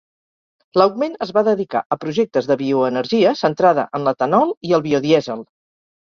[0.81, 5.45] L'augment es va dedicar a projectes de bioenergia, centrada en l'etanol i el biodièsel.